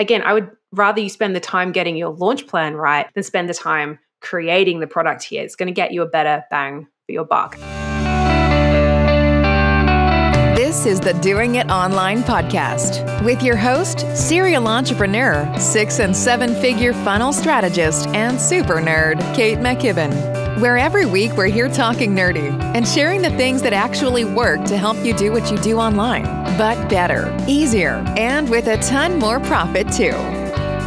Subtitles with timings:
[0.00, 3.48] again, I would rather you spend the time getting your launch plan right than spend
[3.48, 5.44] the time creating the product here.
[5.44, 7.56] It's going to get you a better bang for your buck.
[10.56, 16.54] This is the Doing It Online podcast with your host, serial entrepreneur, six and seven
[16.54, 20.39] figure funnel strategist, and super nerd, Kate McKibben.
[20.58, 24.76] Where every week we're here talking nerdy and sharing the things that actually work to
[24.76, 26.24] help you do what you do online,
[26.58, 30.10] but better, easier, and with a ton more profit too.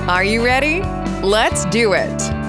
[0.07, 0.81] Are you ready?
[1.25, 2.42] Let's do it.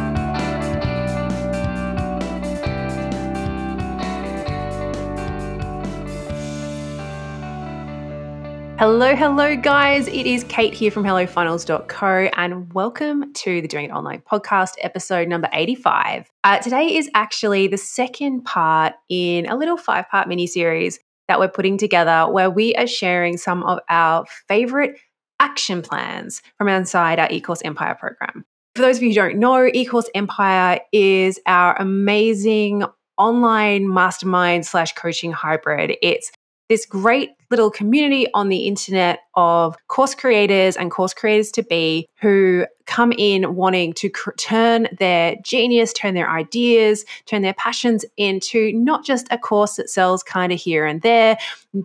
[8.76, 10.08] Hello, hello, guys.
[10.08, 15.28] It is Kate here from HelloFunnels.co, and welcome to the Doing It Online podcast, episode
[15.28, 16.28] number 85.
[16.42, 21.38] Uh, today is actually the second part in a little five part mini series that
[21.38, 24.98] we're putting together where we are sharing some of our favorite
[25.38, 28.44] action plans from inside our eCourse Empire program.
[28.74, 32.84] For those of you who don't know, eCourse Empire is our amazing
[33.18, 35.96] online mastermind slash coaching hybrid.
[36.02, 36.32] It's
[36.68, 42.08] this great little community on the internet of course creators and course creators to be
[42.20, 48.04] who come in wanting to cr- turn their genius, turn their ideas, turn their passions
[48.16, 51.38] into not just a course that sells kind of here and there,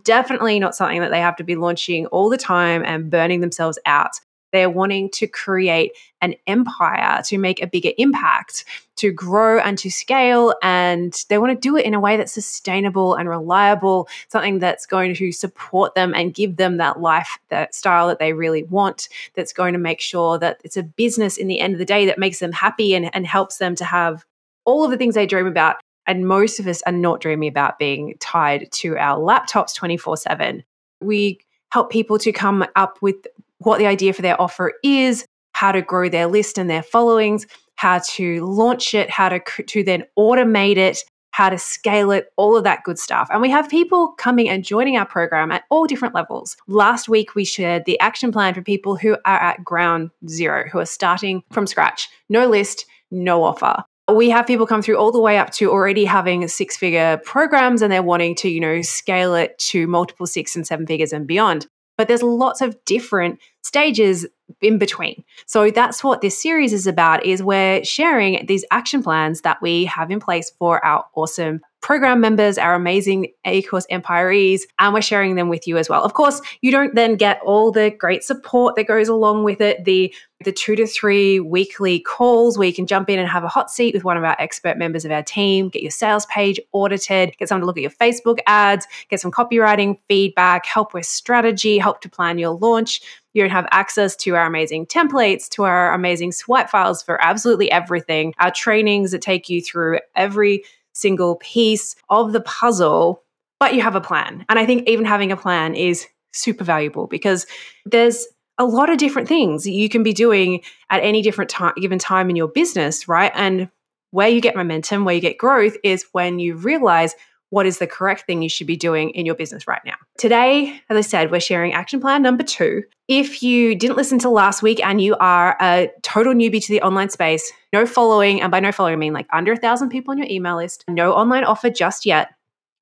[0.03, 3.79] definitely not something that they have to be launching all the time and burning themselves
[3.85, 4.19] out.
[4.51, 8.65] They're wanting to create an empire to make a bigger impact,
[8.97, 10.53] to grow and to scale.
[10.61, 14.85] And they want to do it in a way that's sustainable and reliable, something that's
[14.85, 19.07] going to support them and give them that life, that style that they really want,
[19.35, 22.05] that's going to make sure that it's a business in the end of the day
[22.05, 24.25] that makes them happy and, and helps them to have
[24.65, 25.77] all of the things they dream about.
[26.05, 30.63] And most of us are not dreaming about being tied to our laptops 24 7.
[31.01, 31.39] We
[31.71, 33.27] help people to come up with
[33.59, 37.45] what the idea for their offer is, how to grow their list and their followings,
[37.75, 40.99] how to launch it, how to, to then automate it,
[41.31, 43.29] how to scale it, all of that good stuff.
[43.31, 46.57] And we have people coming and joining our program at all different levels.
[46.67, 50.79] Last week, we shared the action plan for people who are at ground zero, who
[50.79, 53.83] are starting from scratch, no list, no offer.
[54.13, 57.81] We have people come through all the way up to already having six figure programs
[57.81, 61.27] and they're wanting to, you know, scale it to multiple six and seven figures and
[61.27, 61.67] beyond
[61.99, 64.25] but there's lots of different stages
[64.61, 65.21] in between.
[65.45, 69.83] So that's what this series is about is we're sharing these action plans that we
[69.83, 75.35] have in place for our awesome program members, our amazing eCourse Empirees, and we're sharing
[75.35, 76.03] them with you as well.
[76.03, 79.85] Of course, you don't then get all the great support that goes along with it,
[79.85, 80.13] the
[80.45, 83.69] the two to three weekly calls where you can jump in and have a hot
[83.69, 87.35] seat with one of our expert members of our team, get your sales page audited,
[87.37, 91.77] get someone to look at your Facebook ads, get some copywriting feedback, help with strategy,
[91.77, 93.01] help to plan your launch.
[93.33, 97.69] You don't have access to our amazing templates, to our amazing swipe files for absolutely
[97.69, 100.63] everything, our trainings that take you through every
[100.93, 103.23] single piece of the puzzle,
[103.59, 104.45] but you have a plan.
[104.49, 107.45] And I think even having a plan is super valuable because
[107.85, 108.27] there's
[108.57, 112.29] a lot of different things you can be doing at any different time given time
[112.29, 113.31] in your business, right?
[113.33, 113.69] And
[114.11, 117.15] where you get momentum, where you get growth is when you realize
[117.49, 119.95] what is the correct thing you should be doing in your business right now.
[120.17, 122.83] Today, as I said, we're sharing action plan number two.
[123.07, 126.81] If you didn't listen to last week and you are a total newbie to the
[126.81, 130.11] online space, no following, and by no following, I mean like under a thousand people
[130.11, 132.29] on your email list, no online offer just yet,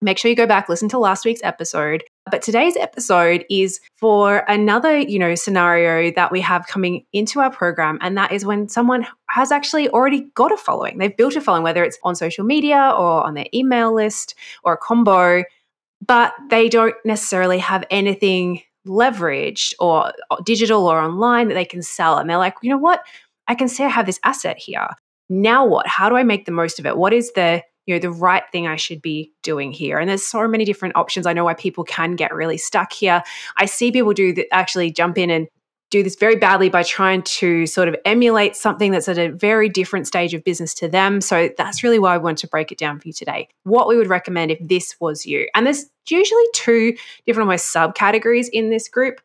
[0.02, 2.04] make sure you go back, listen to last week's episode.
[2.30, 7.50] But today's episode is for another, you know, scenario that we have coming into our
[7.50, 7.98] program.
[8.02, 10.98] And that is when someone has actually already got a following.
[10.98, 14.74] They've built a following, whether it's on social media or on their email list or
[14.74, 15.44] a combo,
[16.06, 20.14] but they don't necessarily have anything leveraged or
[20.46, 22.18] digital or online that they can sell.
[22.18, 23.04] And they're like, you know what?
[23.48, 24.88] I can say I have this asset here.
[25.30, 25.88] Now what?
[25.88, 26.98] How do I make the most of it?
[26.98, 29.98] What is the you know the right thing I should be doing here.
[29.98, 31.26] And there's so many different options.
[31.26, 33.24] I know why people can get really stuck here.
[33.56, 35.48] I see people do actually jump in and
[35.90, 39.70] do this very badly by trying to sort of emulate something that's at a very
[39.70, 41.22] different stage of business to them.
[41.22, 43.48] So that's really why I want to break it down for you today.
[43.64, 45.48] What we would recommend if this was you.
[45.56, 46.94] And there's usually two
[47.26, 49.22] different almost subcategories in this group.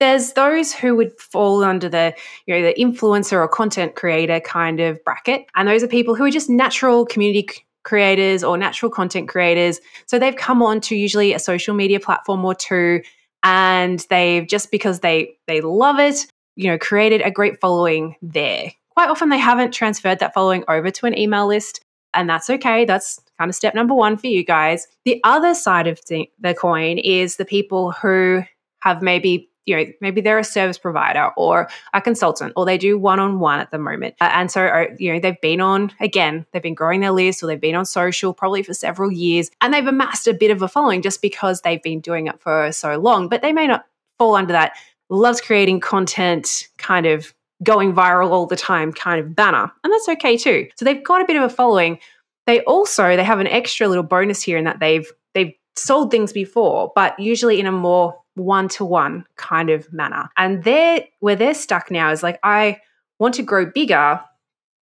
[0.00, 2.14] There's those who would fall under the,
[2.46, 5.44] you know, the influencer or content creator kind of bracket.
[5.54, 9.80] And those are people who are just natural community creators or natural content creators.
[10.06, 13.02] So they've come on to usually a social media platform or two
[13.42, 16.26] and they've just because they they love it,
[16.56, 18.72] you know, created a great following there.
[18.90, 21.80] Quite often they haven't transferred that following over to an email list
[22.14, 22.84] and that's okay.
[22.84, 24.86] That's kind of step number 1 for you guys.
[25.04, 28.42] The other side of the, the coin is the people who
[28.80, 32.98] have maybe you know, maybe they're a service provider or a consultant, or they do
[32.98, 34.14] one on one at the moment.
[34.20, 37.42] Uh, and so, uh, you know, they've been on, again, they've been growing their list
[37.42, 40.62] or they've been on social probably for several years and they've amassed a bit of
[40.62, 43.28] a following just because they've been doing it for so long.
[43.28, 43.86] But they may not
[44.18, 44.72] fall under that
[45.10, 49.70] loves creating content kind of going viral all the time kind of banner.
[49.84, 50.68] And that's okay too.
[50.76, 51.98] So they've got a bit of a following.
[52.46, 56.32] They also they have an extra little bonus here in that they've they've sold things
[56.32, 60.28] before, but usually in a more one-to-one kind of manner.
[60.36, 62.80] And they're where they're stuck now is like I
[63.18, 64.20] want to grow bigger,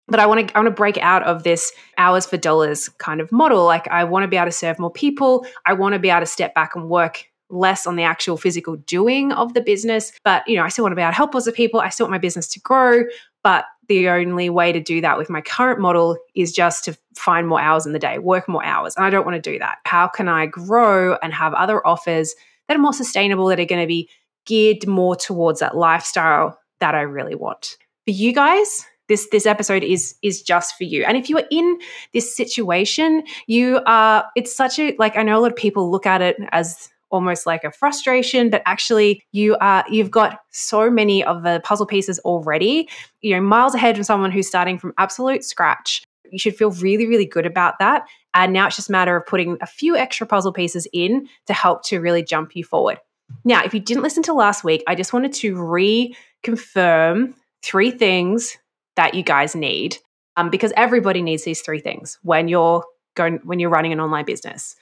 [0.08, 3.22] but I want to I want to break out of this hours for dollars kind
[3.22, 3.66] of model.
[3.66, 5.46] Like I want to be able to serve more people.
[5.66, 8.76] I want to be able to step back and work less on the actual physical
[8.76, 10.12] doing of the business.
[10.24, 11.80] But, you know, I still want to be able to help lots of people.
[11.80, 13.04] I still want my business to grow.
[13.44, 17.48] But the only way to do that with my current model is just to find
[17.48, 18.96] more hours in the day, work more hours.
[18.96, 19.80] And I don't want to do that.
[19.86, 22.36] How can I grow and have other offers
[22.70, 24.10] that are more sustainable, that are going to be
[24.46, 27.76] geared more towards that lifestyle that I really want?
[28.06, 31.04] For you guys, this this episode is is just for you.
[31.04, 31.80] And if you are in
[32.14, 36.06] this situation you are it's such a like i know a lot of people look
[36.06, 41.24] at it as almost like a frustration but actually you are you've got so many
[41.24, 42.88] of the puzzle pieces already.
[43.22, 47.08] You know miles ahead from someone who's starting from absolute scratch you should feel really
[47.08, 48.06] really good about that.
[48.34, 51.54] And now it's just a matter of putting a few extra puzzle pieces in to
[51.54, 53.00] help to really jump you forward.
[53.44, 58.58] Now if you didn't listen to last week i just wanted to reconfirm three things
[58.96, 59.98] that you guys need
[60.38, 62.84] um, because everybody needs these three things when you're
[63.16, 64.76] going when you're running an online business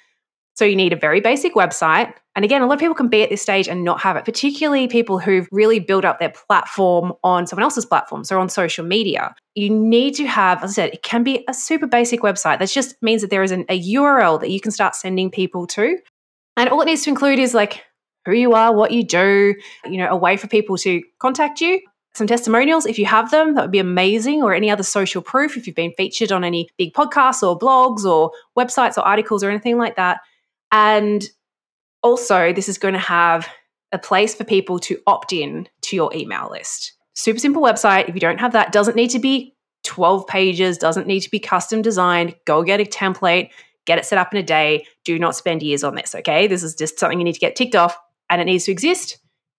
[0.58, 2.12] so you need a very basic website.
[2.36, 4.26] And again, a lot of people can be at this stage and not have it,
[4.26, 8.84] particularly people who've really built up their platform on someone else's platform, so on social
[8.84, 9.36] media.
[9.54, 12.58] You need to have, as I said, it can be a super basic website.
[12.58, 15.68] That just means that there is an, a URL that you can start sending people
[15.68, 16.00] to.
[16.56, 17.84] And all it needs to include is like
[18.26, 19.54] who you are, what you do,
[19.86, 21.82] you know, a way for people to contact you,
[22.16, 25.56] some testimonials if you have them that would be amazing or any other social proof
[25.56, 29.52] if you've been featured on any big podcasts or blogs or websites or articles or
[29.52, 30.20] anything like that
[30.72, 31.24] and
[32.04, 33.48] also, this is going to have
[33.92, 36.94] a place for people to opt in to your email list.
[37.16, 38.08] Super simple website.
[38.08, 39.56] If you don't have that, doesn't need to be
[39.86, 42.36] 12 pages, doesn't need to be custom designed.
[42.46, 43.50] Go get a template,
[43.86, 44.86] get it set up in a day.
[45.06, 46.48] Do not spend years on this, okay?
[46.48, 47.98] This is just something you need to get ticked off
[48.30, 49.18] and it needs to exist.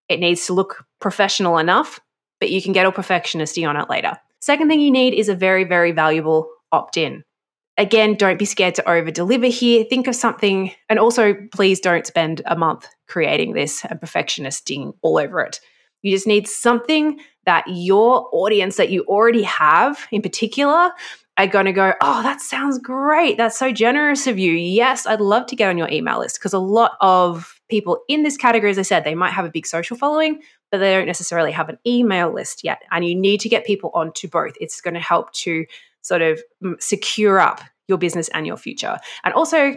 [0.08, 2.00] It needs to look professional enough,
[2.40, 4.16] but you can get all perfectionisty on it later.
[4.40, 7.24] Second thing you need is a very, very valuable opt in.
[7.78, 9.84] Again, don't be scared to over deliver here.
[9.84, 15.16] Think of something, and also please don't spend a month creating this and perfectionisting all
[15.16, 15.60] over it.
[16.02, 20.90] You just need something that your audience that you already have in particular
[21.38, 23.36] are going to go, Oh, that sounds great.
[23.36, 24.52] That's so generous of you.
[24.52, 28.24] Yes, I'd love to get on your email list because a lot of people in
[28.24, 31.06] this category, as I said, they might have a big social following, but they don't
[31.06, 32.82] necessarily have an email list yet.
[32.90, 34.54] And you need to get people onto both.
[34.60, 35.64] It's going to help to
[36.08, 36.40] sort of
[36.80, 38.98] secure up your business and your future.
[39.24, 39.74] And also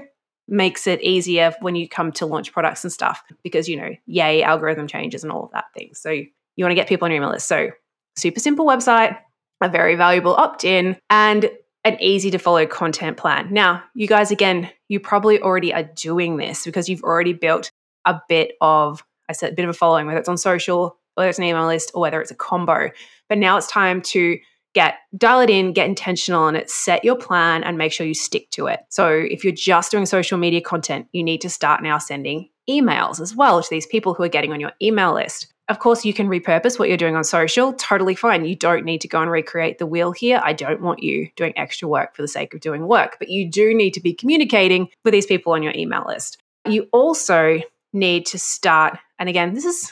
[0.47, 4.41] makes it easier when you come to launch products and stuff because, you know, yay,
[4.43, 5.91] algorithm changes and all of that thing.
[5.93, 7.47] So you want to get people on your email list.
[7.47, 7.69] So
[8.17, 9.17] super simple website,
[9.61, 11.49] a very valuable opt in, and
[11.83, 13.47] an easy to follow content plan.
[13.51, 17.71] Now, you guys, again, you probably already are doing this because you've already built
[18.05, 21.29] a bit of, I said, a bit of a following, whether it's on social, whether
[21.29, 22.89] it's an email list, or whether it's a combo.
[23.29, 24.37] But now it's time to
[24.73, 28.13] get dial it in, get intentional on it, set your plan and make sure you
[28.13, 28.79] stick to it.
[28.89, 33.19] So if you're just doing social media content, you need to start now sending emails
[33.19, 35.47] as well to these people who are getting on your email list.
[35.67, 38.43] Of course, you can repurpose what you're doing on social, totally fine.
[38.43, 40.41] You don't need to go and recreate the wheel here.
[40.43, 43.49] I don't want you doing extra work for the sake of doing work, but you
[43.49, 46.37] do need to be communicating with these people on your email list.
[46.67, 47.61] You also
[47.93, 49.91] need to start, and again, this is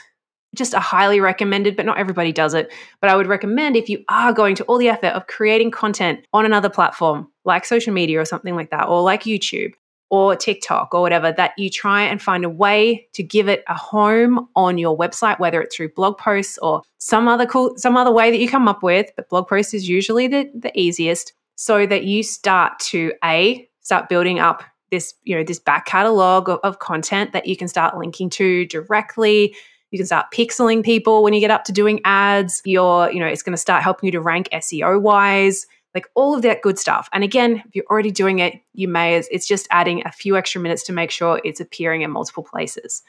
[0.55, 2.71] just a highly recommended, but not everybody does it.
[3.01, 6.25] But I would recommend if you are going to all the effort of creating content
[6.33, 9.73] on another platform like social media or something like that, or like YouTube
[10.11, 13.75] or TikTok or whatever, that you try and find a way to give it a
[13.75, 18.11] home on your website, whether it's through blog posts or some other cool, some other
[18.11, 19.11] way that you come up with.
[19.15, 24.09] But blog posts is usually the, the easiest, so that you start to a start
[24.09, 27.95] building up this, you know, this back catalog of, of content that you can start
[27.95, 29.55] linking to directly
[29.91, 32.61] you can start pixeling people when you get up to doing ads.
[32.65, 35.65] You're, you know, it's going to start helping you to rank SEO wise,
[35.95, 37.09] like all of that good stuff.
[37.11, 40.37] And again, if you're already doing it, you may, as it's just adding a few
[40.37, 43.01] extra minutes to make sure it's appearing in multiple places.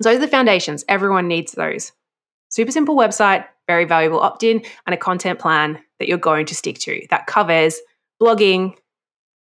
[0.00, 0.84] So those are the foundations.
[0.88, 1.92] Everyone needs those.
[2.48, 6.54] Super simple website, very valuable opt in, and a content plan that you're going to
[6.54, 7.78] stick to that covers
[8.22, 8.74] blogging.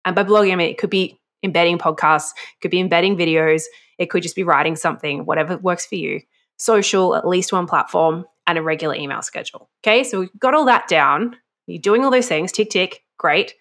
[0.05, 2.31] And by blogging, I mean it could be embedding podcasts,
[2.61, 3.65] could be embedding videos,
[3.99, 6.21] it could just be writing something, whatever works for you
[6.57, 9.71] social, at least one platform, and a regular email schedule.
[9.85, 11.37] Okay, so we've got all that down.
[11.67, 13.55] You're doing all those things, tick, tick, great.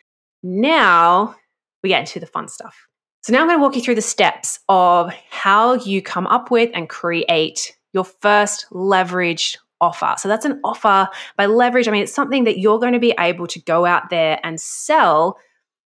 [0.44, 1.36] Now
[1.82, 2.76] we get into the fun stuff.
[3.22, 6.52] So now I'm going to walk you through the steps of how you come up
[6.52, 10.14] with and create your first leveraged offer.
[10.18, 11.88] So that's an offer by leverage.
[11.88, 14.62] I mean, it's something that you're going to be able to go out there and
[14.62, 15.38] sell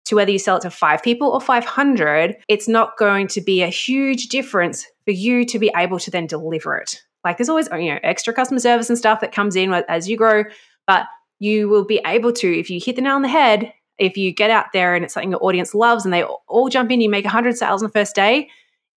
[0.06, 2.36] to whether you sell it to five people or 500.
[2.48, 6.28] It's not going to be a huge difference for you to be able to then
[6.28, 7.02] deliver it.
[7.24, 10.16] Like there's always, you know, extra customer service and stuff that comes in as you
[10.16, 10.44] grow,
[10.86, 11.08] but
[11.40, 14.32] you will be able to, if you hit the nail on the head, if you
[14.32, 17.10] get out there and it's something your audience loves and they all jump in, you
[17.10, 18.52] make 100 sales on the first day,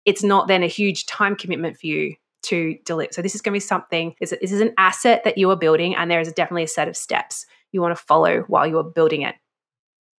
[0.05, 3.11] it's not then a huge time commitment for you to deliver.
[3.15, 5.95] So this is going to be something, this is an asset that you are building
[5.95, 8.85] and there is definitely a set of steps you want to follow while you are
[8.85, 9.35] building it.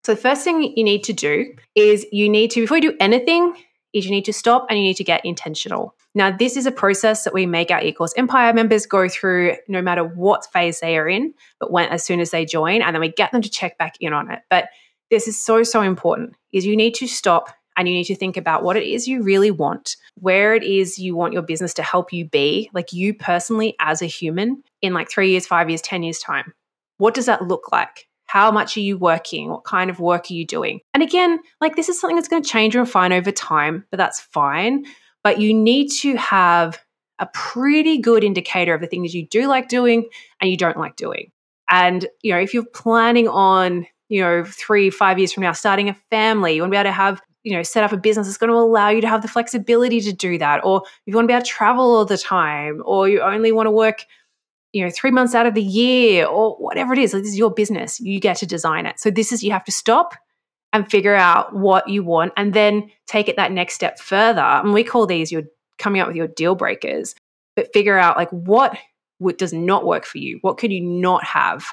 [0.06, 2.98] So the first thing you need to do is you need to, before you do
[3.00, 3.54] anything,
[3.94, 5.96] is you need to stop and you need to get intentional.
[6.16, 9.82] Now, this is a process that we make our eCourse Empire members go through no
[9.82, 13.02] matter what phase they are in, but when as soon as they join, and then
[13.02, 14.42] we get them to check back in on it.
[14.50, 14.70] But
[15.10, 18.38] this is so, so important is you need to stop and you need to think
[18.38, 21.84] about what it is you really want, where it is you want your business to
[21.84, 25.82] help you be, like you personally as a human in like three years, five years,
[25.82, 26.54] 10 years' time.
[26.98, 28.08] What does that look like?
[28.34, 29.52] How much are you working?
[29.52, 30.80] What kind of work are you doing?
[30.96, 33.98] And again, like this is something that's going to change and refine over time, but
[33.98, 34.86] that's fine.
[35.24, 36.80] But you need to have
[37.20, 40.10] a pretty good indicator of the things you do like doing
[40.42, 41.30] and you don't like doing.
[41.70, 45.88] And, you know, if you're planning on, you know, three, five years from now, starting
[45.90, 48.26] a family, you want to be able to have, you know, set up a business
[48.26, 50.66] that's going to allow you to have the flexibility to do that.
[50.66, 53.68] Or you want to be able to travel all the time, or you only want
[53.68, 54.06] to work,
[54.74, 57.14] you know, three months out of the year or whatever it is.
[57.14, 58.00] Like this is your business.
[58.00, 59.00] You get to design it.
[59.00, 60.16] So this is, you have to stop
[60.74, 64.42] and figure out what you want and then take it that next step further.
[64.42, 65.44] And we call these your
[65.78, 67.14] coming up with your deal breakers,
[67.56, 68.76] but figure out like what,
[69.20, 70.40] what does not work for you?
[70.42, 71.68] What can you not have?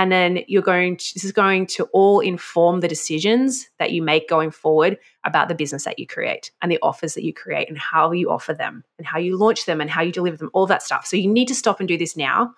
[0.00, 4.00] And then you're going to, this is going to all inform the decisions that you
[4.00, 7.68] make going forward about the business that you create and the offers that you create
[7.68, 10.48] and how you offer them and how you launch them and how you deliver them,
[10.54, 11.04] all that stuff.
[11.04, 12.54] So you need to stop and do this now.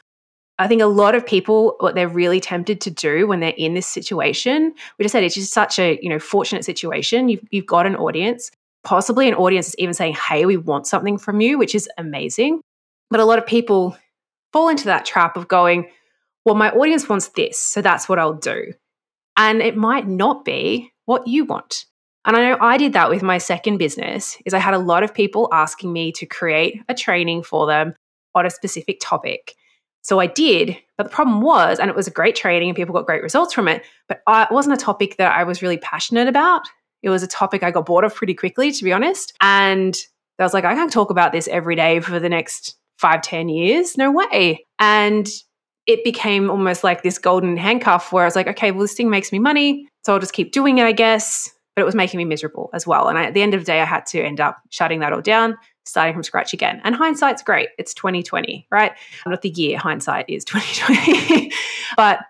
[0.61, 3.75] I think a lot of people, what they're really tempted to do when they're in
[3.75, 7.29] this situation, we just said it's just such a you know fortunate situation.
[7.29, 8.53] You've you've got an audience,
[8.85, 12.61] possibly an audience is even saying, "Hey, we want something from you," which is amazing.
[13.11, 13.97] But a lot of people
[14.53, 15.91] fall into that trap of going,
[16.45, 18.73] well, my audience wants this, so that's what I'll do.
[19.37, 21.87] And it might not be what you want.
[22.25, 25.03] And I know I did that with my second business is I had a lot
[25.03, 27.95] of people asking me to create a training for them
[28.35, 29.55] on a specific topic.
[30.03, 32.93] So I did, but the problem was, and it was a great training and people
[32.93, 36.29] got great results from it, but it wasn't a topic that I was really passionate
[36.29, 36.69] about.
[37.03, 39.33] It was a topic I got bored of pretty quickly, to be honest.
[39.41, 39.97] And
[40.39, 43.49] I was like, I can't talk about this every day for the next five, ten
[43.49, 43.97] years.
[43.97, 44.65] No way.
[44.79, 45.29] And
[45.87, 49.11] it became almost like this golden handcuff where I was like, okay, well, this thing
[49.11, 49.89] makes me money.
[50.05, 51.51] So I'll just keep doing it, I guess.
[51.75, 53.09] But it was making me miserable as well.
[53.09, 55.13] And I, at the end of the day, I had to end up shutting that
[55.13, 56.81] all down, starting from scratch again.
[56.85, 57.71] And hindsight's great.
[57.79, 58.93] It's 2020, right?
[59.27, 61.51] Not the year, hindsight is 2020.
[61.97, 62.21] but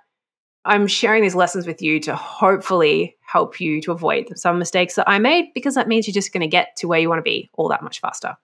[0.64, 5.08] I'm sharing these lessons with you to hopefully help you to avoid some mistakes that
[5.08, 7.22] I made because that means you're just going to get to where you want to
[7.22, 8.36] be all that much faster.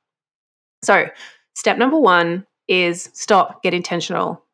[0.83, 1.07] So,
[1.55, 4.45] step number one is stop, get intentional,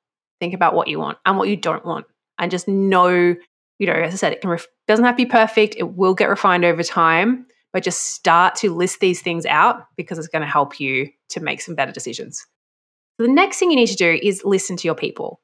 [0.40, 2.06] think about what you want and what you don't want
[2.38, 3.34] and just know
[3.78, 6.14] you know as i said it can ref- doesn't have to be perfect it will
[6.14, 10.42] get refined over time but just start to list these things out because it's going
[10.42, 12.46] to help you to make some better decisions
[13.18, 15.40] so the next thing you need to do is listen to your people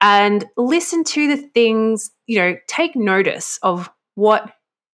[0.00, 4.52] and listen to the things you know take notice of what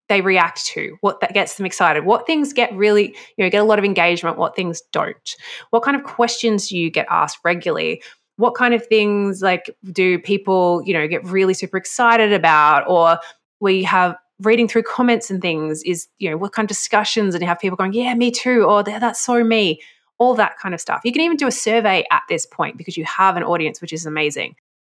[0.09, 3.61] they react to, what that gets them excited, what things get really, you know, get
[3.61, 5.37] a lot of engagement, what things don't.
[5.71, 8.03] What kind of questions do you get asked regularly?
[8.39, 12.89] What kind of things like do people you know get really super excited about?
[12.89, 13.19] Or
[13.61, 17.43] we have reading through comments and things is you know what kind of discussions and
[17.43, 19.81] you have people going yeah me too or that's so me
[20.19, 21.01] all that kind of stuff.
[21.05, 23.93] You can even do a survey at this point because you have an audience which
[23.93, 24.57] is amazing.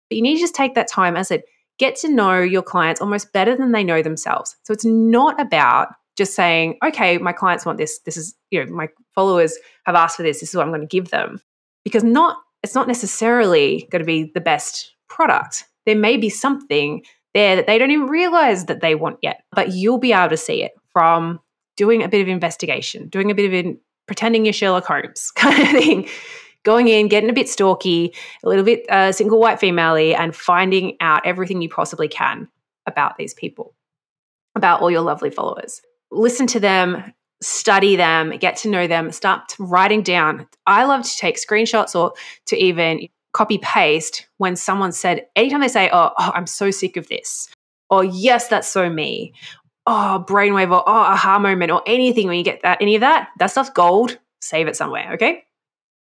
[0.10, 1.46] But you need to just take that time as it
[1.78, 4.56] get to know your clients almost better than they know themselves.
[4.64, 8.00] So it's not about just saying okay my clients want this.
[8.00, 10.40] This is you know my followers have asked for this.
[10.40, 11.42] This is what i'm going to give them.
[11.84, 15.66] Because not it's not necessarily going to be the best product.
[15.86, 17.04] There may be something
[17.34, 20.38] there that they don't even realize that they want yet, but you'll be able to
[20.38, 21.40] see it from
[21.78, 25.62] doing a bit of investigation, doing a bit of in, pretending you're Sherlock Holmes kind
[25.62, 26.08] of thing,
[26.64, 28.14] going in, getting a bit stalky,
[28.44, 32.48] a little bit uh, single white female and finding out everything you possibly can
[32.86, 33.74] about these people,
[34.56, 35.82] about all your lovely followers.
[36.12, 40.48] Listen to them, study them, get to know them, start writing down.
[40.68, 42.14] I love to take screenshots or
[42.48, 46.98] to even copy paste when someone said, anytime they say, oh, oh, I'm so sick
[46.98, 47.50] of this,
[47.90, 49.34] or yes, that's so me,
[49.88, 53.30] oh, brainwave, or oh, aha moment, or anything when you get that, any of that,
[53.40, 54.18] that stuff's gold.
[54.42, 55.44] Save it somewhere, okay?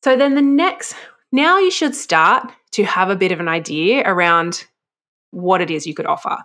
[0.04, 0.96] So then the next,
[1.32, 4.66] now you should start to have a bit of an idea around
[5.32, 6.38] what it is you could offer.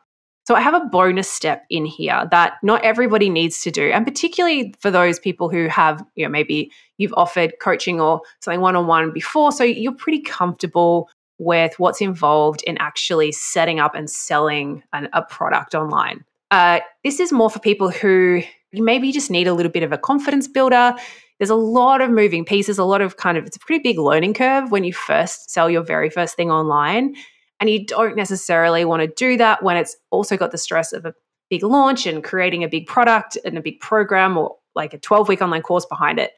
[0.51, 4.05] So I have a bonus step in here that not everybody needs to do, and
[4.05, 9.13] particularly for those people who have, you know, maybe you've offered coaching or something one-on-one
[9.13, 15.09] before, so you're pretty comfortable with what's involved in actually setting up and selling an,
[15.13, 16.25] a product online.
[16.51, 18.43] Uh, this is more for people who
[18.73, 20.97] maybe just need a little bit of a confidence builder.
[21.39, 24.01] There's a lot of moving pieces, a lot of kind of, it's a pretty big
[24.01, 27.15] learning curve when you first sell your very first thing online.
[27.61, 31.05] And you don't necessarily want to do that when it's also got the stress of
[31.05, 31.15] a
[31.51, 35.29] big launch and creating a big product and a big program or like a 12
[35.29, 36.33] week online course behind it.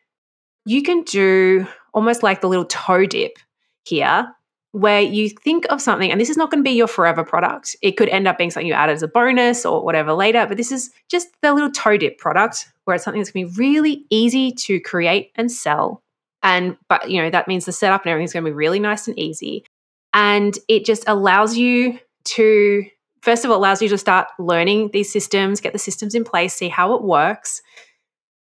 [0.65, 3.39] You can do almost like the little toe dip
[3.85, 4.33] here,
[4.73, 7.77] where you think of something, and this is not going to be your forever product.
[7.83, 10.57] It could end up being something you add as a bonus or whatever later, but
[10.57, 13.59] this is just the little toe dip product where it's something that's going to be
[13.59, 16.03] really easy to create and sell.
[16.43, 19.07] And, but, you know, that means the setup and everything's going to be really nice
[19.07, 19.65] and easy.
[20.15, 22.85] And it just allows you to,
[23.21, 26.55] first of all, allows you to start learning these systems, get the systems in place,
[26.55, 27.63] see how it works.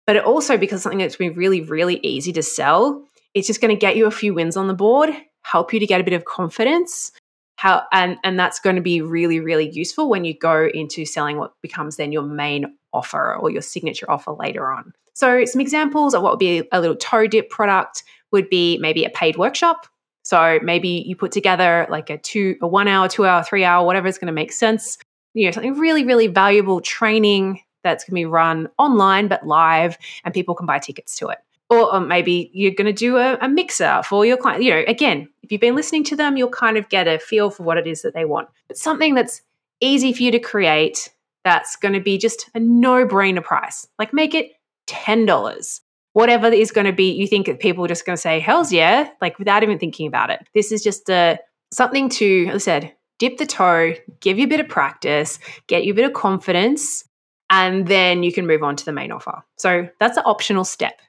[0.06, 3.74] But it also, because something that's been really, really easy to sell, it's just going
[3.74, 5.10] to get you a few wins on the board,
[5.42, 7.12] help you to get a bit of confidence.
[7.56, 11.36] How, and, and that's going to be really, really useful when you go into selling
[11.36, 14.92] what becomes then your main offer or your signature offer later on.
[15.14, 18.02] So, some examples of what would be a little toe dip product
[18.32, 19.86] would be maybe a paid workshop
[20.32, 23.84] so maybe you put together like a two, a one hour, two hour, three hour,
[23.84, 24.96] whatever is going to make sense.
[25.34, 29.98] You know, something really, really valuable training that's going to be run online but live,
[30.24, 31.36] and people can buy tickets to it.
[31.68, 34.62] Or, or maybe you're going to do a, a mixer for your client.
[34.62, 37.50] You know, again, if you've been listening to them, you'll kind of get a feel
[37.50, 38.48] for what it is that they want.
[38.68, 39.42] But something that's
[39.80, 41.10] easy for you to create
[41.44, 43.86] that's going to be just a no brainer price.
[43.98, 44.52] Like make it
[44.86, 45.80] $10
[46.12, 48.72] whatever is going to be, you think that people are just going to say, hell's
[48.72, 50.46] yeah, like without even thinking about it.
[50.54, 51.38] This is just a,
[51.72, 55.84] something to, as I said, dip the toe, give you a bit of practice, get
[55.84, 57.04] you a bit of confidence,
[57.50, 59.42] and then you can move on to the main offer.
[59.58, 61.00] So that's an optional step.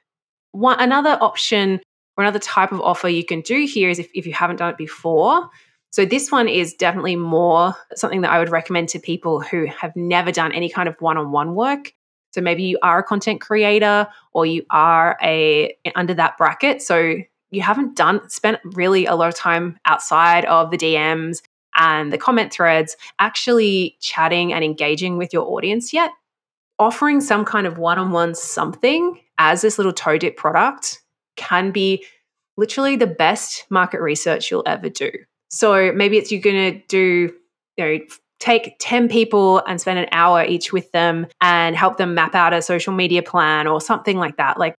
[0.52, 1.80] One, another option
[2.16, 4.70] or another type of offer you can do here is if, if you haven't done
[4.70, 5.48] it before.
[5.90, 9.94] So this one is definitely more something that I would recommend to people who have
[9.96, 11.92] never done any kind of one-on-one work
[12.34, 16.82] so maybe you are a content creator or you are a under that bracket.
[16.82, 17.14] So
[17.52, 21.42] you haven't done spent really a lot of time outside of the DMs
[21.76, 26.10] and the comment threads actually chatting and engaging with your audience yet.
[26.80, 31.02] Offering some kind of one-on-one something as this little toe dip product
[31.36, 32.04] can be
[32.56, 35.12] literally the best market research you'll ever do.
[35.50, 37.32] So maybe it's you're going to do
[37.76, 37.98] you know
[38.44, 42.52] take 10 people and spend an hour each with them and help them map out
[42.52, 44.58] a social media plan or something like that.
[44.58, 44.74] Like,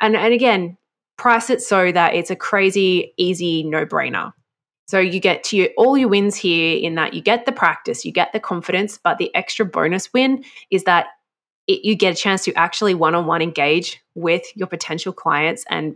[0.00, 0.78] and, and again,
[1.18, 4.32] price it so that it's a crazy, easy no brainer.
[4.88, 8.06] So you get to your, all your wins here in that you get the practice,
[8.06, 11.08] you get the confidence, but the extra bonus win is that
[11.66, 15.66] it, you get a chance to actually one on one engage with your potential clients
[15.68, 15.94] and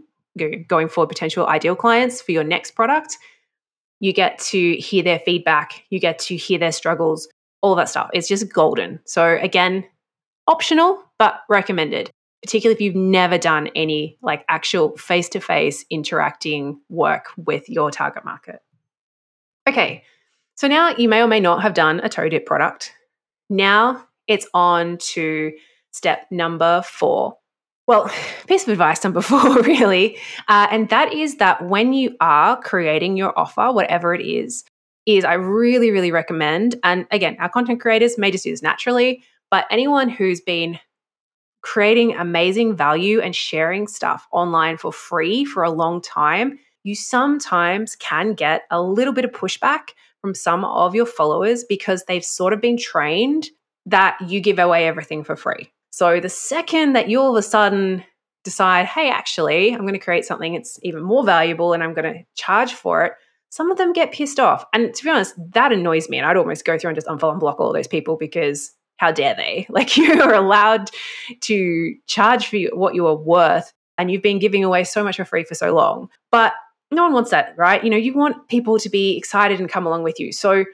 [0.68, 3.16] going for potential ideal clients for your next product
[4.04, 7.26] you get to hear their feedback, you get to hear their struggles,
[7.62, 8.10] all that stuff.
[8.12, 9.00] It's just golden.
[9.06, 9.82] So, again,
[10.46, 12.10] optional, but recommended,
[12.42, 17.90] particularly if you've never done any like actual face to face interacting work with your
[17.90, 18.60] target market.
[19.66, 20.04] Okay,
[20.54, 22.92] so now you may or may not have done a toe dip product.
[23.48, 25.52] Now it's on to
[25.92, 27.38] step number four,
[27.86, 28.10] well,
[28.46, 30.18] piece of advice number four, really,
[30.48, 34.64] uh, and that is that when you are creating your offer, whatever it is,
[35.06, 36.76] is I really, really recommend.
[36.82, 40.78] And again, our content creators may just do this naturally, but anyone who's been
[41.62, 47.96] creating amazing value and sharing stuff online for free for a long time, you sometimes
[47.96, 52.52] can get a little bit of pushback from some of your followers because they've sort
[52.52, 53.48] of been trained
[53.86, 55.70] that you give away everything for free.
[55.94, 58.02] So the second that you all of a sudden
[58.42, 62.12] decide, hey, actually, I'm going to create something that's even more valuable and I'm going
[62.12, 63.12] to charge for it,
[63.50, 64.64] some of them get pissed off.
[64.72, 66.18] And to be honest, that annoys me.
[66.18, 69.12] And I'd almost go through and just unfollow and block all those people because how
[69.12, 69.68] dare they?
[69.70, 70.90] Like you are allowed
[71.42, 75.24] to charge for what you are worth and you've been giving away so much for
[75.24, 76.08] free for so long.
[76.32, 76.54] But
[76.90, 77.84] no one wants that, right?
[77.84, 80.32] You know, you want people to be excited and come along with you.
[80.32, 80.64] So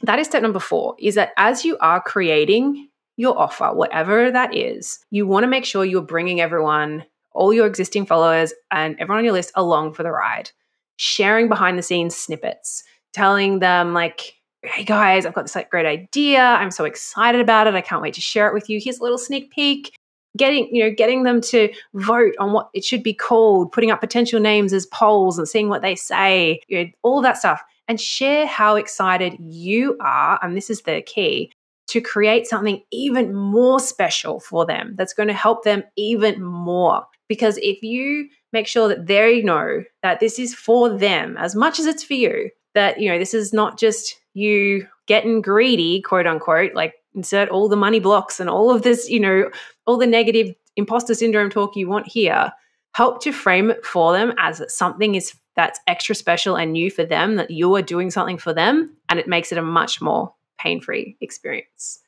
[0.00, 4.54] that is step number four is that as you are creating your offer, whatever that
[4.54, 9.18] is, you want to make sure you're bringing everyone, all your existing followers, and everyone
[9.18, 10.50] on your list along for the ride.
[10.96, 15.86] Sharing behind the scenes snippets, telling them, like, hey guys, I've got this like great
[15.86, 16.40] idea.
[16.40, 17.74] I'm so excited about it.
[17.74, 18.80] I can't wait to share it with you.
[18.82, 19.96] Here's a little sneak peek.
[20.36, 24.00] Getting, you know, getting them to vote on what it should be called, putting up
[24.00, 27.60] potential names as polls and seeing what they say, you know, all that stuff.
[27.88, 30.38] And share how excited you are.
[30.40, 31.52] And this is the key
[31.92, 37.04] to create something even more special for them that's going to help them even more.
[37.28, 41.78] Because if you make sure that they know that this is for them as much
[41.78, 46.26] as it's for you, that, you know, this is not just you getting greedy, quote
[46.26, 49.50] unquote, like insert all the money blocks and all of this, you know,
[49.86, 52.50] all the negative imposter syndrome talk you want here,
[52.94, 57.04] help to frame it for them as something is that's extra special and new for
[57.04, 60.32] them, that you are doing something for them, and it makes it a much more
[60.62, 62.00] pain free experience.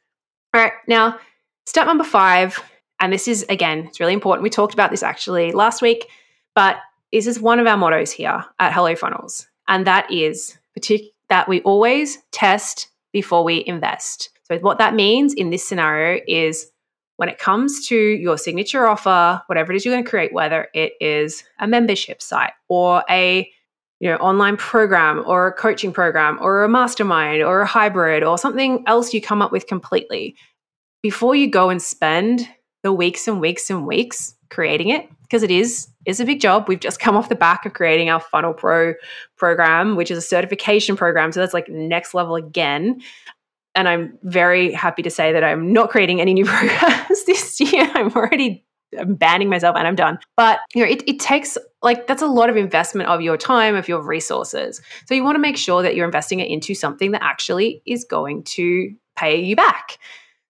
[0.52, 1.18] All right, now,
[1.66, 2.62] step number five,
[3.00, 4.42] and this is again, it's really important.
[4.42, 6.08] We talked about this actually last week,
[6.54, 6.76] but
[7.12, 11.48] this is one of our mottos here at Hello Funnels, and that is partic- that
[11.48, 14.30] we always test before we invest.
[14.44, 16.70] So, what that means in this scenario is
[17.16, 20.68] when it comes to your signature offer, whatever it is you're going to create, whether
[20.74, 23.50] it is a membership site or a
[24.04, 28.36] you know online program or a coaching program or a mastermind or a hybrid or
[28.36, 30.36] something else you come up with completely
[31.02, 32.46] before you go and spend
[32.82, 36.68] the weeks and weeks and weeks creating it because it is is a big job
[36.68, 38.92] we've just come off the back of creating our funnel pro
[39.36, 43.00] program which is a certification program so that's like next level again
[43.74, 47.90] and I'm very happy to say that I'm not creating any new programs this year.
[47.94, 48.64] I'm already
[48.98, 50.18] I'm banning myself and I'm done.
[50.36, 53.74] But you know, it, it takes like that's a lot of investment of your time,
[53.74, 54.80] of your resources.
[55.06, 58.04] So you want to make sure that you're investing it into something that actually is
[58.04, 59.98] going to pay you back.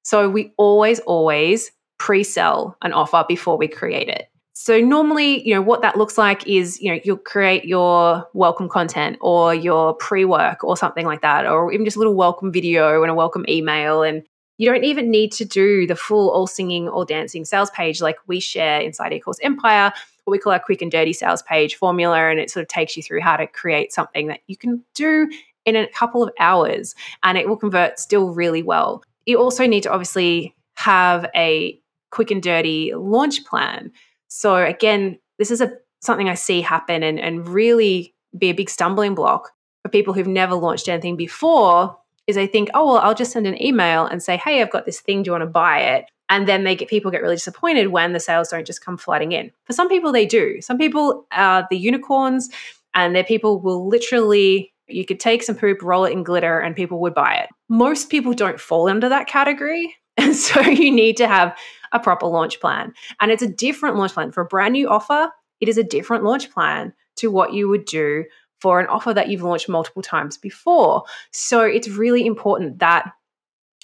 [0.03, 4.29] So we always, always pre-sell an offer before we create it.
[4.57, 8.69] So normally, you know, what that looks like is, you know, you'll create your welcome
[8.69, 13.03] content or your pre-work or something like that, or even just a little welcome video
[13.03, 14.03] and a welcome email.
[14.03, 14.23] And
[14.59, 18.17] you don't even need to do the full all singing, all dancing sales page like
[18.27, 19.93] we share inside eCourse Empire,
[20.25, 22.31] what we call our quick and dirty sales page formula.
[22.31, 25.29] And it sort of takes you through how to create something that you can do
[25.65, 29.03] in a couple of hours and it will convert still really well.
[29.27, 33.91] You also need to obviously have a quick and dirty launch plan
[34.35, 38.69] so again, this is a something I see happen and, and really be a big
[38.69, 43.15] stumbling block for people who've never launched anything before is they think, oh well, I'll
[43.15, 45.23] just send an email and say, hey, I've got this thing.
[45.23, 46.07] Do you want to buy it?
[46.31, 49.33] And then they get people get really disappointed when the sales don't just come flooding
[49.33, 49.51] in.
[49.65, 50.61] For some people, they do.
[50.63, 52.49] Some people are the unicorns,
[52.95, 56.77] and their people will literally you could take some poop, roll it in glitter, and
[56.77, 57.49] people would buy it.
[57.69, 59.95] Most people don't fall under that category.
[60.17, 61.59] And so you need to have
[61.91, 62.95] a proper launch plan.
[63.21, 64.31] And it's a different launch plan.
[64.31, 65.29] For a brand new offer,
[65.61, 68.25] it is a different launch plan to what you would do
[68.61, 71.05] for an offer that you've launched multiple times before.
[71.33, 73.13] So it's really important that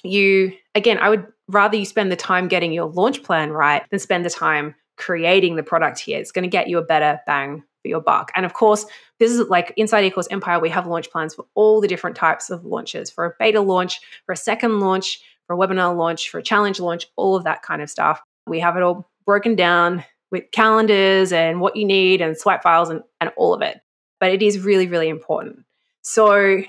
[0.03, 3.99] you, again, I would rather you spend the time getting your launch plan right than
[3.99, 6.19] spend the time creating the product here.
[6.19, 8.31] It's going to get you a better bang for your buck.
[8.35, 8.85] And of course,
[9.19, 12.51] this is like inside eCourse Empire, we have launch plans for all the different types
[12.51, 16.39] of launches for a beta launch, for a second launch, for a webinar launch, for
[16.39, 18.21] a challenge launch, all of that kind of stuff.
[18.47, 22.89] We have it all broken down with calendars and what you need and swipe files
[22.89, 23.81] and, and all of it.
[24.21, 25.65] But it is really, really important.
[26.03, 26.63] So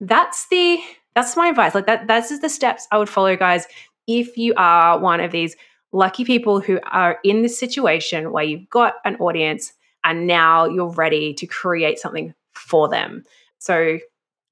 [0.00, 0.80] that's the
[1.14, 1.74] that's my advice.
[1.74, 3.66] Like that that's the steps I would follow, guys,
[4.06, 5.56] if you are one of these
[5.92, 9.72] lucky people who are in this situation where you've got an audience
[10.04, 13.24] and now you're ready to create something for them.
[13.58, 13.98] So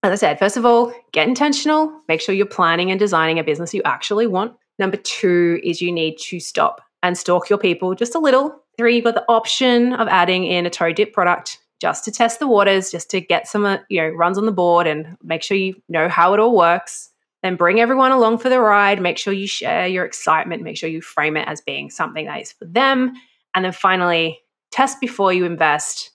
[0.02, 1.92] as I said, first of all, get intentional.
[2.08, 4.54] Make sure you're planning and designing a business you actually want.
[4.78, 8.62] Number two is you need to stop and stalk your people just a little.
[8.78, 12.38] Three, you've got the option of adding in a toe dip product just to test
[12.38, 15.42] the waters, just to get some, uh, you know, runs on the board and make
[15.42, 17.10] sure you know how it all works.
[17.42, 19.00] Then bring everyone along for the ride.
[19.00, 20.62] Make sure you share your excitement.
[20.62, 23.14] Make sure you frame it as being something that is for them.
[23.54, 24.40] And then finally,
[24.70, 26.10] test before you invest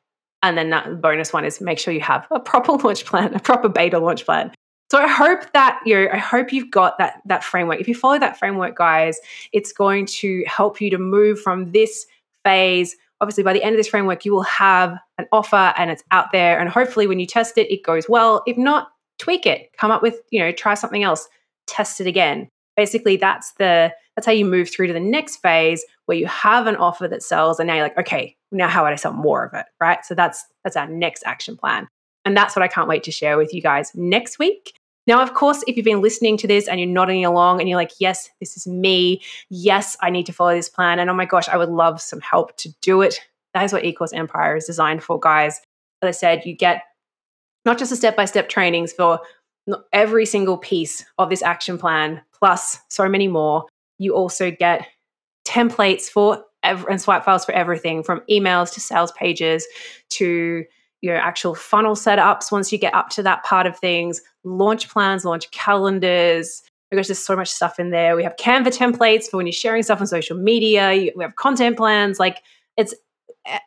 [0.46, 3.40] and then the bonus one is make sure you have a proper launch plan, a
[3.40, 4.52] proper beta launch plan.
[4.92, 7.82] So I hope that you I hope you've got that that framework.
[7.82, 9.20] If you follow that framework, guys,
[9.52, 12.06] it's going to help you to move from this
[12.44, 12.96] phase.
[13.22, 16.32] Obviously, by the end of this framework, you will have an offer and it's out
[16.32, 16.60] there.
[16.60, 18.44] And hopefully, when you test it, it goes well.
[18.46, 19.70] If not, tweak it.
[19.78, 21.28] Come up with, you know, try something else.
[21.68, 22.50] Test it again.
[22.76, 26.68] Basically, that's the that's how you move through to the next phase where you have
[26.68, 29.46] an offer that sells, and now you're like, okay, now how would I sell more
[29.46, 29.66] of it?
[29.80, 30.04] Right.
[30.06, 31.88] So that's that's our next action plan.
[32.26, 34.74] And that's what I can't wait to share with you guys next week.
[35.08, 37.78] Now, of course, if you've been listening to this and you're nodding along and you're
[37.78, 39.22] like, yes, this is me.
[39.50, 41.00] Yes, I need to follow this plan.
[41.00, 43.20] And oh my gosh, I would love some help to do it.
[43.54, 45.62] That is what eCourse Empire is designed for, guys.
[46.02, 46.84] As I said, you get
[47.66, 49.20] not just a step by step trainings for
[49.94, 53.66] every single piece of this action plan, plus so many more.
[53.98, 54.88] You also get
[55.48, 59.66] templates for ev- and swipe files for everything from emails to sales pages
[60.10, 60.66] to
[61.06, 65.24] your actual funnel setups once you get up to that part of things, launch plans,
[65.24, 66.64] launch calendars.
[66.92, 68.16] Because there's so much stuff in there.
[68.16, 71.12] We have Canva templates for when you're sharing stuff on social media.
[71.16, 72.20] We have content plans.
[72.20, 72.44] Like
[72.78, 72.94] it's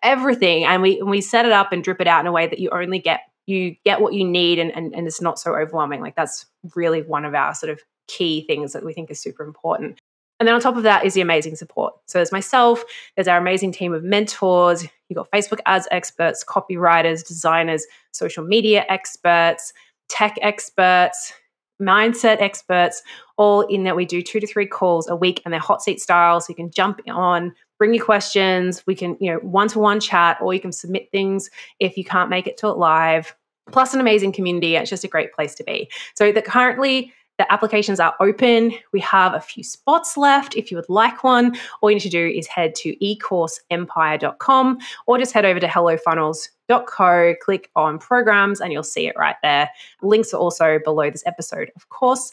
[0.03, 0.65] everything.
[0.65, 2.59] And we, and we set it up and drip it out in a way that
[2.59, 6.01] you only get you get what you need and, and, and it's not so overwhelming.
[6.01, 6.47] Like that's
[6.77, 10.01] really one of our sort of key things that we think is super important.
[10.39, 11.95] And then on top of that is the amazing support.
[12.07, 12.85] So there's myself,
[13.17, 14.85] there's our amazing team of mentors.
[15.09, 19.73] You've got Facebook ads experts, copywriters, designers, social media experts,
[20.09, 21.33] tech experts,
[21.81, 23.03] mindset experts,
[23.37, 26.01] all in that we do two to three calls a week and they're hot seat
[26.01, 26.41] style.
[26.41, 28.85] So you can jump on, bring your questions.
[28.87, 32.05] We can, you know, one to one chat, or you can submit things if you
[32.05, 33.35] can't make it to it live.
[33.71, 34.77] Plus, an amazing community.
[34.77, 35.91] It's just a great place to be.
[36.15, 38.73] So, that currently the applications are open.
[38.93, 40.57] We have a few spots left.
[40.57, 45.19] If you would like one, all you need to do is head to ecourseempire.com or
[45.19, 49.71] just head over to hellofunnels.co, click on programs, and you'll see it right there.
[50.03, 52.33] Links are also below this episode, of course.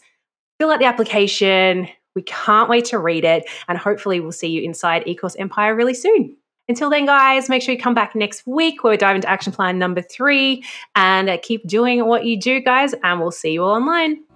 [0.59, 1.87] Fill out the application.
[2.15, 5.93] We can't wait to read it, and hopefully, we'll see you inside eCourse Empire really
[5.93, 6.35] soon.
[6.67, 9.53] Until then, guys, make sure you come back next week where we dive into action
[9.53, 10.63] plan number three
[10.95, 14.24] and uh, keep doing what you do, guys, and we'll see you all online.